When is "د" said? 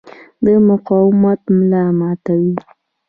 0.43-0.45